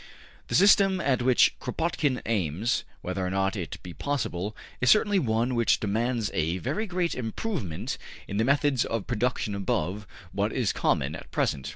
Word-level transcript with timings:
The 0.47 0.55
system 0.55 0.99
at 0.99 1.21
which 1.21 1.53
Kropotkin 1.59 2.23
aims, 2.25 2.85
whether 3.03 3.23
or 3.23 3.29
not 3.29 3.55
it 3.55 3.77
be 3.83 3.93
possible, 3.93 4.57
is 4.79 4.89
certainly 4.89 5.19
one 5.19 5.53
which 5.53 5.79
demands 5.79 6.31
a 6.33 6.57
very 6.57 6.87
great 6.87 7.13
improvement 7.13 7.99
in 8.27 8.37
the 8.37 8.43
methods 8.43 8.83
of 8.83 9.05
production 9.05 9.53
above 9.53 10.07
what 10.31 10.53
is 10.53 10.73
common 10.73 11.13
at 11.13 11.29
present. 11.29 11.69